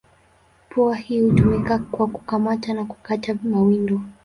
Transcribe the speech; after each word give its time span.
Pua 0.69 0.95
hii 0.95 1.21
hutumika 1.21 1.79
kwa 1.79 2.07
kukamata 2.07 2.73
na 2.73 2.85
kukata 2.85 3.33
mawindo. 3.43 4.01